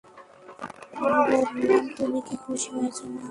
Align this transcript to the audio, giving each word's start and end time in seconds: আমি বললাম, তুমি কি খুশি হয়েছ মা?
আমি 0.93 1.61
বললাম, 1.61 1.85
তুমি 1.97 2.19
কি 2.27 2.35
খুশি 2.43 2.69
হয়েছ 2.75 2.97
মা? 3.05 3.19